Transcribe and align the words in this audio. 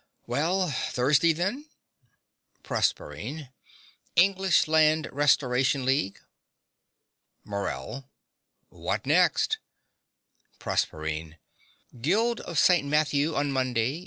Well, 0.25 0.71
Thursday 0.71 1.31
then? 1.31 1.67
PROSERPINE. 2.63 3.49
English 4.15 4.67
Land 4.67 5.07
Restoration 5.11 5.85
League. 5.85 6.19
MORELL. 7.43 8.09
What 8.69 9.05
next? 9.05 9.59
PROSERPINE. 10.57 11.37
Guild 12.01 12.39
of 12.39 12.57
St. 12.57 12.87
Matthew 12.87 13.35
on 13.35 13.51
Monday. 13.51 13.99